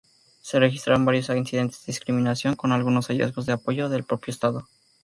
[0.39, 4.67] Se registraron varios incidentes de discriminación con algunos hallazgos de apoyo del propio estado.